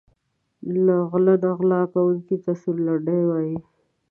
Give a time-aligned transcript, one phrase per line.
[0.85, 3.57] له غله نه غلا کونکي ته سورلنډی وايي.